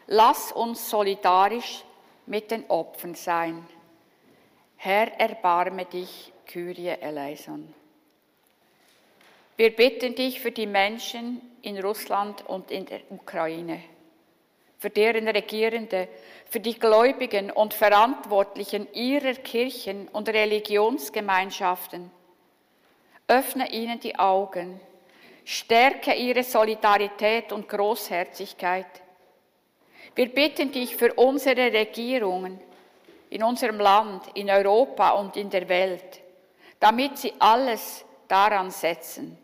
Lass 0.07 0.51
uns 0.51 0.89
solidarisch 0.89 1.85
mit 2.25 2.51
den 2.51 2.69
Opfern 2.69 3.15
sein. 3.15 3.65
Herr, 4.77 5.19
erbarme 5.19 5.85
dich, 5.85 6.31
Kyrie 6.45 6.89
eleison. 7.01 7.73
Wir 9.57 9.75
bitten 9.75 10.13
dich 10.13 10.39
für 10.39 10.51
die 10.51 10.67
Menschen 10.67 11.41
in 11.63 11.79
Russland 11.79 12.45
und 12.47 12.69
in 12.69 12.85
der 12.85 13.01
Ukraine, 13.09 13.81
für 14.77 14.91
deren 14.91 15.27
Regierende, 15.27 16.07
für 16.45 16.59
die 16.59 16.77
Gläubigen 16.77 17.49
und 17.49 17.73
Verantwortlichen 17.73 18.87
ihrer 18.93 19.33
Kirchen 19.33 20.07
und 20.09 20.29
Religionsgemeinschaften. 20.29 22.11
Öffne 23.27 23.71
ihnen 23.71 23.99
die 23.99 24.17
Augen, 24.17 24.79
stärke 25.43 26.13
ihre 26.13 26.43
Solidarität 26.43 27.51
und 27.51 27.67
Großherzigkeit. 27.67 29.01
Wir 30.13 30.29
bitten 30.29 30.71
dich 30.71 30.95
für 30.95 31.15
unsere 31.15 31.73
Regierungen, 31.73 32.59
in 33.29 33.43
unserem 33.43 33.79
Land, 33.79 34.23
in 34.35 34.49
Europa 34.49 35.11
und 35.11 35.35
in 35.35 35.49
der 35.49 35.67
Welt, 35.67 36.21
damit 36.79 37.17
sie 37.17 37.33
alles 37.39 38.05
daran 38.27 38.71
setzen, 38.71 39.37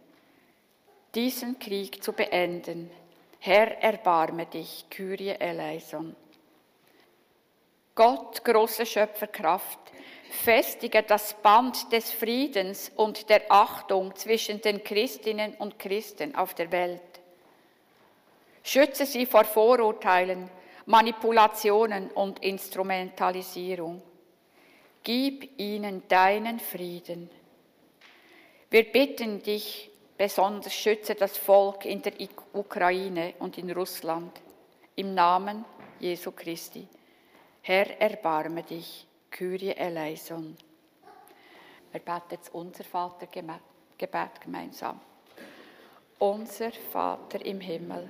diesen 1.15 1.59
Krieg 1.59 2.03
zu 2.03 2.13
beenden. 2.13 2.89
Herr, 3.39 3.81
erbarme 3.81 4.45
dich, 4.45 4.85
Kyrie 4.89 5.35
eleison. 5.37 6.15
Gott, 7.95 8.43
große 8.43 8.85
Schöpferkraft, 8.85 9.79
festige 10.31 11.03
das 11.03 11.35
Band 11.35 11.91
des 11.91 12.11
Friedens 12.11 12.91
und 12.95 13.29
der 13.29 13.43
Achtung 13.49 14.15
zwischen 14.15 14.61
den 14.61 14.83
Christinnen 14.83 15.53
und 15.55 15.77
Christen 15.77 16.35
auf 16.35 16.55
der 16.55 16.71
Welt. 16.71 17.01
Schütze 18.63 19.05
sie 19.05 19.25
vor 19.25 19.43
Vorurteilen, 19.43 20.49
Manipulationen 20.85 22.11
und 22.11 22.43
Instrumentalisierung. 22.43 24.01
Gib 25.01 25.59
ihnen 25.59 26.07
deinen 26.07 26.59
Frieden. 26.59 27.29
Wir 28.69 28.91
bitten 28.91 29.41
dich, 29.41 29.91
besonders 30.17 30.73
schütze 30.73 31.15
das 31.15 31.37
Volk 31.37 31.85
in 31.85 32.01
der 32.01 32.13
Ukraine 32.53 33.33
und 33.39 33.57
in 33.57 33.71
Russland. 33.71 34.41
Im 34.95 35.13
Namen 35.13 35.65
Jesu 35.99 36.31
Christi. 36.31 36.87
Herr, 37.61 37.99
erbarme 38.01 38.63
dich. 38.63 39.07
Kyrie 39.31 39.71
eleison. 39.75 40.55
Wir 41.91 41.99
beten 41.99 42.31
jetzt 42.31 42.53
unser 42.53 42.83
Vatergebet 42.83 44.41
gemeinsam. 44.41 44.99
Unser 46.19 46.71
Vater 46.71 47.43
im 47.43 47.59
Himmel 47.59 48.09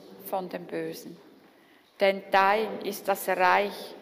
von 0.23 0.49
dem 0.49 0.65
Bösen. 0.65 1.17
Denn 1.99 2.23
dein 2.31 2.81
ist 2.81 3.07
das 3.07 3.27
Reich 3.29 3.95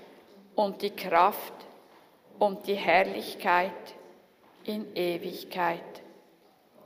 und 0.56 0.82
die 0.82 0.92
Kraft 0.92 1.54
und 2.40 2.66
die 2.66 2.76
Herrlichkeit 2.76 3.72
in 4.64 4.96
Ewigkeit. 4.96 5.82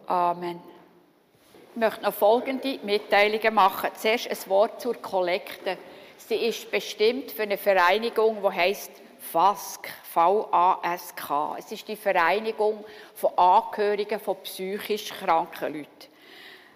Amen. 0.07 0.61
Ich 1.71 1.79
möchte 1.79 2.03
noch 2.03 2.13
folgende 2.13 2.79
Mitteilungen 2.83 3.53
machen. 3.53 3.89
Zuerst 3.95 4.29
ein 4.29 4.49
Wort 4.49 4.81
zur 4.81 4.95
Kollekte. 4.95 5.77
Sie 6.17 6.35
ist 6.35 6.69
bestimmt 6.69 7.31
für 7.31 7.43
eine 7.43 7.57
Vereinigung, 7.57 8.37
die 8.41 8.55
heißt 8.55 8.91
FASK, 9.31 9.89
V-A-S-K. 10.03 11.55
Es 11.57 11.71
ist 11.71 11.87
die 11.87 11.95
Vereinigung 11.95 12.83
von 13.15 13.37
Angehörigen 13.37 14.19
von 14.19 14.37
psychisch 14.43 15.09
kranken 15.09 15.73
Leuten. 15.73 16.12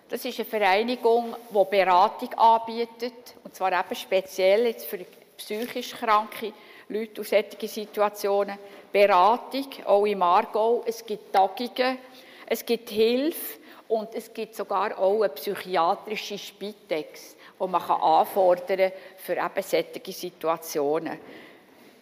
Das 0.09 0.23
ist 0.23 0.39
eine 0.39 0.45
Vereinigung, 0.45 1.35
die 1.49 1.65
Beratung 1.69 2.33
anbietet, 2.35 3.35
und 3.43 3.53
zwar 3.53 3.73
eben 3.73 3.95
speziell 3.95 4.67
jetzt 4.67 4.85
für 4.85 4.99
psychisch 5.35 5.91
Kranke, 5.91 6.53
Leute 6.87 7.19
aus 7.19 7.29
solchen 7.29 7.67
Situationen. 7.67 8.57
Beratung, 8.91 9.67
auch 9.85 10.05
im 10.05 10.21
Aargau. 10.21 10.81
Es 10.85 11.05
gibt 11.05 11.33
Tagungen, 11.33 11.97
es 12.45 12.65
gibt 12.65 12.89
Hilfe 12.89 13.59
und 13.89 14.15
es 14.15 14.33
gibt 14.33 14.55
sogar 14.55 14.97
auch 14.97 15.21
eine 15.21 15.29
psychiatrische 15.29 16.37
Spitex, 16.37 17.35
die 17.59 17.67
man 17.67 17.81
anfordern 17.81 18.77
kann 18.77 18.91
für 19.17 19.33
eben 19.33 19.61
solche 19.61 20.11
Situationen. 20.13 21.19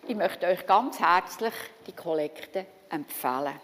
Ich 0.07 0.15
möchte 0.15 0.45
euch 0.45 0.67
ganz 0.67 0.99
herzlich 0.99 1.53
die 1.87 1.93
Kollekte 1.93 2.67
empfehlen. 2.91 3.59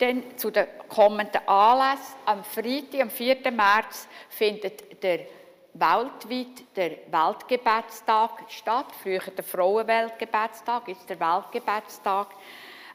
Dann 0.00 0.22
zu 0.38 0.50
den 0.50 0.66
kommenden 0.88 1.46
Anlässen. 1.46 2.16
Am 2.24 2.42
Freitag, 2.42 3.02
am 3.02 3.10
4. 3.10 3.50
März, 3.52 4.08
findet 4.30 5.02
der 5.02 5.26
weltweit 5.74 6.64
der 6.74 6.90
Weltgebetstag 7.10 8.30
statt. 8.48 8.86
Früher 9.02 9.20
der 9.20 9.44
Frauenweltgebetstag, 9.44 10.88
jetzt 10.88 11.08
der 11.08 11.20
Weltgebetstag. 11.20 12.28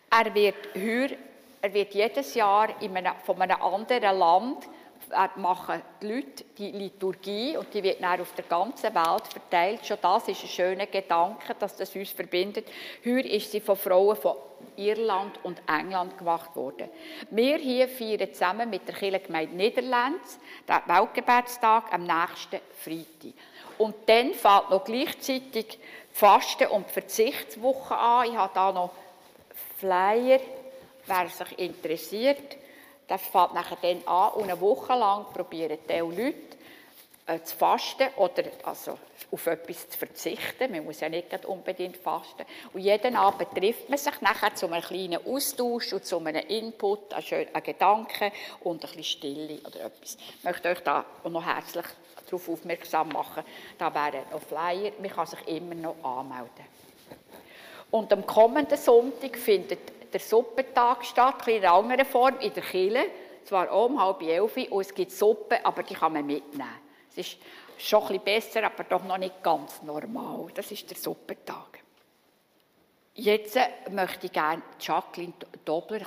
Er 0.10 0.34
wird, 0.34 0.76
heuer, 0.76 1.10
er 1.62 1.74
wird 1.74 1.94
jedes 1.94 2.34
Jahr 2.34 2.70
in 2.82 2.98
einem, 2.98 3.14
von 3.24 3.40
einem 3.40 3.62
anderen 3.62 4.18
Land 4.18 4.68
machen 5.36 5.82
die 6.02 6.08
Leute 6.08 6.44
die 6.58 6.72
Liturgie 6.72 7.58
und 7.58 7.74
die 7.74 7.84
wird 7.84 8.02
dann 8.02 8.22
auf 8.22 8.34
der 8.34 8.46
ganzen 8.46 8.94
Welt 8.94 9.28
verteilt. 9.28 9.86
Schon 9.86 9.98
das 10.02 10.28
ist 10.28 10.44
ein 10.44 10.50
schöner 10.50 10.88
Gedanke, 10.88 11.56
dass 11.60 11.76
das 11.76 11.96
uns 11.96 12.12
verbindet. 12.12 12.68
Heuer 13.06 13.26
ist 13.26 13.52
sie 13.52 13.60
von 13.60 13.76
Frauen 13.76 14.16
von 14.16 14.36
Irland 14.76 15.40
und 15.44 15.62
England 15.68 16.18
gemacht 16.18 16.56
worden. 16.56 16.90
Wir 17.30 17.58
hier 17.58 17.88
feiern 17.88 18.34
zusammen 18.34 18.70
mit 18.70 18.88
der 18.88 18.96
Kirchengemeinde 18.96 19.56
Niederlands 19.56 20.40
den 20.68 20.96
Weltgebetstag 20.96 21.94
am 21.94 22.04
nächsten 22.04 22.60
Freitag. 22.78 23.34
Und 23.78 23.96
dann 24.08 24.34
fällt 24.34 24.70
noch 24.70 24.84
gleichzeitig 24.84 25.68
die 25.68 25.78
Fasten- 26.12 26.68
und 26.68 26.90
Verzichtswoche 26.90 27.96
an. 27.96 28.30
Ich 28.30 28.36
habe 28.36 28.54
da 28.54 28.72
noch 28.72 28.92
Flyer, 29.78 30.40
wer 31.06 31.30
sich 31.30 31.60
interessiert. 31.60 32.58
Das 33.08 33.22
fängt 33.22 33.54
nachher 33.54 33.78
dann 33.82 34.02
an 34.08 34.34
und 34.34 34.44
eine 34.44 34.60
Woche 34.60 34.94
lang 34.94 35.26
probieren 35.34 35.78
die 35.88 36.00
Leute 36.00 36.56
äh, 37.28 37.42
zu 37.42 37.56
fasten 37.56 38.08
oder 38.18 38.44
also 38.64 38.98
auf 39.32 39.48
etwas 39.48 39.90
zu 39.90 39.98
verzichten. 39.98 40.72
Man 40.72 40.86
muss 40.86 41.00
ja 41.00 41.10
nicht 41.10 41.46
unbedingt 41.46 41.98
fasten. 41.98 42.46
Und 42.74 42.82
jeden 42.82 43.16
Abend 43.16 43.50
trifft 43.52 43.90
man 43.90 43.98
sich 43.98 44.22
nachher 44.22 44.54
zu 44.54 44.68
einem 44.68 44.84
kleinen 44.84 45.26
Austausch 45.26 45.94
und 45.94 46.06
zu 46.06 46.18
einem 46.20 46.48
Input, 46.48 47.14
einen, 47.14 47.64
Gedanken 47.64 48.32
und 48.62 48.84
ein 48.84 48.90
bisschen 48.90 49.04
Stille 49.04 49.60
oder 49.62 49.86
etwas. 49.86 50.18
Ich 50.38 50.44
möchte 50.44 50.70
euch 50.70 50.80
da 50.82 51.04
noch 51.24 51.44
herzlich 51.44 51.86
darauf 52.26 52.50
aufmerksam 52.50 53.10
machen. 53.10 53.44
Da 53.78 53.94
wäre 53.94 54.24
noch 54.32 54.42
Flyer. 54.42 54.92
Man 55.00 55.10
kann 55.10 55.28
sich 55.28 55.48
immer 55.48 55.76
noch 55.76 55.96
anmelden. 56.04 56.66
Und 57.90 58.12
am 58.14 58.26
kommenden 58.26 58.78
Sonntag 58.78 59.38
findet 59.38 59.95
der 60.16 60.22
Suppentag 60.22 61.04
statt, 61.04 61.46
in 61.50 61.58
einer 61.58 61.74
anderen 61.74 62.06
Form, 62.06 62.40
in 62.40 62.54
der 62.54 62.64
Kille. 62.64 63.06
Zwar 63.44 63.70
um 63.72 64.02
halb 64.02 64.22
elf 64.22 64.56
und 64.70 64.82
es 64.82 64.94
gibt 64.94 65.12
Suppe, 65.12 65.64
aber 65.64 65.84
die 65.84 65.94
kann 65.94 66.14
man 66.14 66.26
mitnehmen. 66.26 66.70
Es 67.12 67.18
ist 67.18 67.38
schon 67.78 68.02
ein 68.04 68.08
bisschen 68.08 68.24
besser, 68.24 68.64
aber 68.64 68.86
doch 68.86 69.04
noch 69.04 69.18
nicht 69.18 69.44
ganz 69.44 69.84
normal. 69.84 70.48
Das 70.56 70.72
ist 70.72 70.90
der 70.90 70.98
Suppentag. 70.98 71.80
Jetzt 73.14 73.58
äh, 73.58 73.68
möchte 73.92 74.28
ich 74.28 74.32
gerne 74.32 74.62
Jacqueline 74.80 75.34
Dobler, 75.66 76.00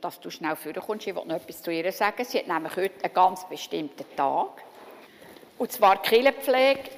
dass 0.00 0.20
du 0.20 0.30
schnell 0.30 0.54
vorkommst. 0.54 1.08
Ich 1.08 1.14
will 1.14 1.24
noch 1.24 1.36
etwas 1.36 1.60
zu 1.60 1.72
ihr 1.72 1.90
sagen. 1.90 2.24
Sie 2.24 2.38
hat 2.38 2.46
nämlich 2.46 2.76
heute 2.76 3.04
einen 3.04 3.14
ganz 3.14 3.48
bestimmten 3.48 4.04
Tag. 4.16 4.62
Und 5.58 5.72
zwar 5.72 5.96
die 5.96 6.08
Killenpflege 6.08 6.90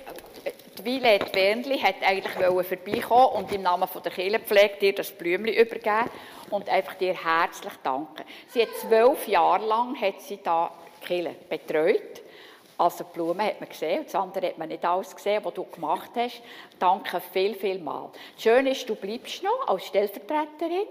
die 0.81 1.01
Violet 1.03 1.33
Bernli 1.33 1.79
hat 1.79 1.97
eigentlich 2.03 2.33
vorbeikommen 2.33 3.37
und 3.37 3.53
im 3.53 3.63
Namen 3.63 3.89
der 4.03 4.13
Kirchenpflege 4.13 4.77
dir 4.81 4.95
das 4.95 5.11
Blümchen 5.11 5.55
übergeben 5.55 6.11
und 6.51 6.69
einfach 6.69 6.95
dir 6.95 7.15
herzlich 7.15 7.73
danken. 7.83 8.25
Sie 8.49 8.63
hat 8.63 8.75
zwölf 8.81 9.29
Jahre 9.29 9.67
lang 9.67 10.01
hat 10.01 10.21
sie 10.21 10.39
da 10.43 10.71
Kirche 11.05 11.35
betreut. 11.49 12.23
Also 12.79 13.05
die 13.05 13.13
Blumen 13.13 13.45
hat 13.45 13.61
man 13.61 13.69
gesehen, 13.69 14.05
das 14.05 14.15
andere 14.15 14.49
hat 14.49 14.59
man 14.59 14.69
nicht 14.69 14.85
alles 14.85 15.15
gesehen, 15.15 15.45
was 15.45 15.53
du 15.53 15.65
gemacht 15.65 16.11
hast. 16.17 16.41
Danke 16.79 17.21
viel, 17.33 17.55
viel 17.55 17.79
mal. 17.79 18.11
Schön 18.39 18.67
ist, 18.67 18.89
du 18.89 18.95
bleibst 18.95 19.43
noch 19.43 19.69
als 19.69 19.87
Stellvertreterin. 19.87 20.87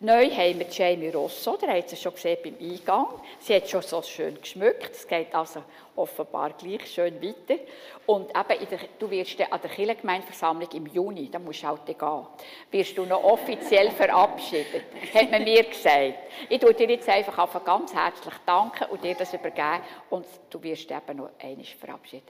Neu 0.00 0.30
haben 0.30 0.60
wir 0.60 0.68
Jamie 0.70 1.08
Rosso, 1.08 1.56
der 1.56 1.76
hat 1.76 1.88
sie 1.88 1.96
schon 1.96 2.14
gesehen 2.14 2.38
beim 2.44 2.54
Eingang. 2.60 3.08
Sie 3.40 3.52
hat 3.52 3.68
schon 3.68 3.82
so 3.82 4.00
schön 4.02 4.40
geschmückt. 4.40 4.92
Es 4.92 5.08
geht 5.08 5.34
also 5.34 5.64
offenbar 5.96 6.52
gleich 6.52 6.86
schön 6.86 7.20
weiter. 7.20 7.60
Und 8.06 8.30
eben, 8.30 8.68
der, 8.70 8.78
du 8.96 9.10
wirst 9.10 9.40
an 9.40 9.60
der 9.60 9.70
Kirchengemeindeversammlung 9.70 10.70
im 10.70 10.86
Juni, 10.86 11.28
da 11.30 11.40
musst 11.40 11.64
du 11.64 11.66
halt 11.66 11.84
gehen, 11.84 12.26
wirst 12.70 12.96
du 12.96 13.06
noch 13.06 13.24
offiziell 13.24 13.90
verabschiedet, 13.90 14.84
hat 15.14 15.30
man 15.32 15.42
mir 15.42 15.64
gesagt. 15.64 16.14
Ich 16.48 16.60
tue 16.60 16.74
dir 16.74 16.90
jetzt 16.90 17.08
einfach 17.08 17.64
ganz 17.64 17.92
herzlich 17.92 18.34
danken 18.46 18.84
und 18.90 19.02
dir 19.02 19.16
das 19.16 19.34
übergeben 19.34 19.82
und 20.10 20.26
du 20.48 20.62
wirst 20.62 20.90
eben 20.92 21.16
noch 21.16 21.30
einmal 21.42 21.64
verabschiedet. 21.64 22.28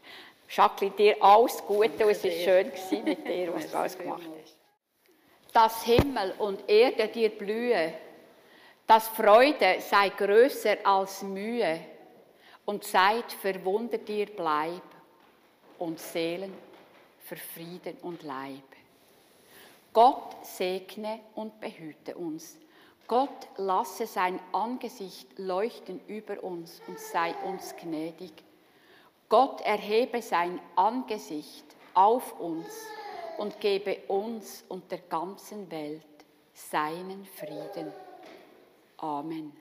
Jacqueline, 0.48 0.96
dir 0.96 1.16
alles 1.22 1.62
Gute 1.66 2.06
und 2.06 2.12
es 2.12 2.24
war 2.24 2.30
schön 2.30 2.72
mit 3.04 3.28
dir, 3.28 3.54
was 3.54 3.70
du 3.70 3.76
alles 3.76 3.98
gemacht 3.98 4.22
hast 4.40 4.57
dass 5.52 5.82
Himmel 5.82 6.34
und 6.38 6.68
Erde 6.68 7.08
dir 7.08 7.30
blühe, 7.30 7.94
dass 8.86 9.08
Freude 9.08 9.80
sei 9.80 10.08
größer 10.10 10.76
als 10.84 11.22
Mühe 11.22 11.80
und 12.64 12.84
Zeit 12.84 13.32
verwunder 13.32 13.98
dir 13.98 14.26
bleib 14.26 14.82
und 15.78 15.98
Seelen 15.98 16.52
für 17.20 17.36
Frieden 17.36 17.96
und 18.02 18.22
Leib. 18.22 18.62
Gott 19.92 20.44
segne 20.44 21.20
und 21.34 21.60
behüte 21.60 22.14
uns. 22.14 22.56
Gott 23.06 23.48
lasse 23.56 24.06
sein 24.06 24.38
Angesicht 24.52 25.38
leuchten 25.38 26.00
über 26.08 26.42
uns 26.42 26.80
und 26.86 26.98
sei 26.98 27.34
uns 27.44 27.74
gnädig. 27.76 28.32
Gott 29.28 29.60
erhebe 29.62 30.22
sein 30.22 30.60
Angesicht 30.76 31.64
auf 31.94 32.38
uns 32.38 32.66
und 33.38 33.60
gebe 33.60 33.96
uns 34.08 34.64
und 34.68 34.90
der 34.90 34.98
ganzen 34.98 35.70
Welt 35.70 36.04
seinen 36.52 37.24
Frieden. 37.24 37.92
Amen. 38.98 39.52